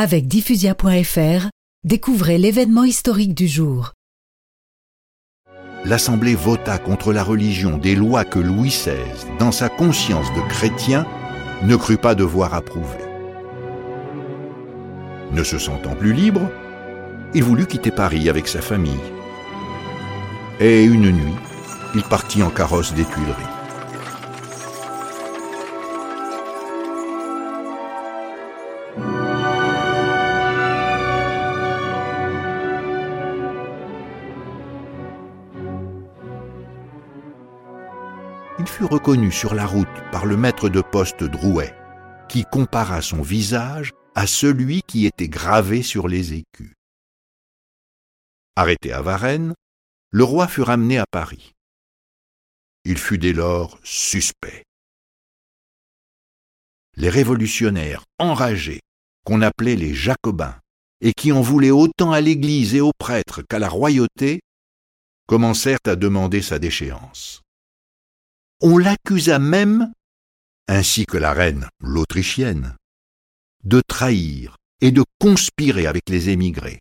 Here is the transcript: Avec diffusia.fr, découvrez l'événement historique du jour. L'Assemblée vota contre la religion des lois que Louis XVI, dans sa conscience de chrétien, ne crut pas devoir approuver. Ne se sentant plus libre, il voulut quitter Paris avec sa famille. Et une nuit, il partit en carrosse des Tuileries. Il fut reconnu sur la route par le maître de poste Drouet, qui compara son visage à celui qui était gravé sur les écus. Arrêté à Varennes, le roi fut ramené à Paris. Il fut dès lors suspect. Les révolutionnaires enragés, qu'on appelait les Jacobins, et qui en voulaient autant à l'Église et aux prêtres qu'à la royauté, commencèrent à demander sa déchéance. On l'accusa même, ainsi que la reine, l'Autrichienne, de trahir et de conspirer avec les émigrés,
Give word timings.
Avec 0.00 0.28
diffusia.fr, 0.28 1.48
découvrez 1.82 2.38
l'événement 2.38 2.84
historique 2.84 3.34
du 3.34 3.48
jour. 3.48 3.94
L'Assemblée 5.84 6.36
vota 6.36 6.78
contre 6.78 7.12
la 7.12 7.24
religion 7.24 7.78
des 7.78 7.96
lois 7.96 8.24
que 8.24 8.38
Louis 8.38 8.68
XVI, 8.68 8.94
dans 9.40 9.50
sa 9.50 9.68
conscience 9.68 10.32
de 10.34 10.40
chrétien, 10.48 11.04
ne 11.64 11.74
crut 11.74 12.00
pas 12.00 12.14
devoir 12.14 12.54
approuver. 12.54 13.02
Ne 15.32 15.42
se 15.42 15.58
sentant 15.58 15.96
plus 15.96 16.12
libre, 16.12 16.48
il 17.34 17.42
voulut 17.42 17.66
quitter 17.66 17.90
Paris 17.90 18.28
avec 18.28 18.46
sa 18.46 18.60
famille. 18.60 19.02
Et 20.60 20.84
une 20.84 21.10
nuit, 21.10 21.34
il 21.96 22.04
partit 22.04 22.44
en 22.44 22.50
carrosse 22.50 22.94
des 22.94 23.04
Tuileries. 23.04 23.57
Il 38.60 38.66
fut 38.66 38.84
reconnu 38.84 39.30
sur 39.30 39.54
la 39.54 39.66
route 39.66 39.86
par 40.10 40.26
le 40.26 40.36
maître 40.36 40.68
de 40.68 40.80
poste 40.80 41.22
Drouet, 41.22 41.76
qui 42.28 42.44
compara 42.44 43.02
son 43.02 43.22
visage 43.22 43.92
à 44.16 44.26
celui 44.26 44.82
qui 44.82 45.06
était 45.06 45.28
gravé 45.28 45.84
sur 45.84 46.08
les 46.08 46.34
écus. 46.34 46.74
Arrêté 48.56 48.92
à 48.92 49.00
Varennes, 49.00 49.54
le 50.10 50.24
roi 50.24 50.48
fut 50.48 50.62
ramené 50.62 50.98
à 50.98 51.04
Paris. 51.08 51.52
Il 52.84 52.98
fut 52.98 53.18
dès 53.18 53.32
lors 53.32 53.78
suspect. 53.84 54.64
Les 56.96 57.10
révolutionnaires 57.10 58.02
enragés, 58.18 58.80
qu'on 59.24 59.40
appelait 59.40 59.76
les 59.76 59.94
Jacobins, 59.94 60.58
et 61.00 61.12
qui 61.12 61.30
en 61.30 61.42
voulaient 61.42 61.70
autant 61.70 62.10
à 62.10 62.20
l'Église 62.20 62.74
et 62.74 62.80
aux 62.80 62.96
prêtres 62.98 63.42
qu'à 63.48 63.60
la 63.60 63.68
royauté, 63.68 64.40
commencèrent 65.28 65.78
à 65.86 65.94
demander 65.94 66.42
sa 66.42 66.58
déchéance. 66.58 67.42
On 68.60 68.76
l'accusa 68.76 69.38
même, 69.38 69.92
ainsi 70.66 71.06
que 71.06 71.16
la 71.16 71.32
reine, 71.32 71.68
l'Autrichienne, 71.80 72.76
de 73.62 73.80
trahir 73.86 74.56
et 74.80 74.90
de 74.90 75.04
conspirer 75.20 75.86
avec 75.86 76.08
les 76.08 76.30
émigrés, 76.30 76.80